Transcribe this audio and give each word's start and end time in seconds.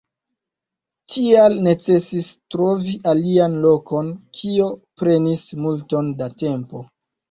Tial 1.15 1.57
necesis 1.67 2.31
trovi 2.57 2.97
alian 3.13 3.61
lokon, 3.69 4.13
kio 4.43 4.75
prenis 5.05 5.49
multon 5.65 6.15
da 6.21 6.35
tempo. 6.47 6.89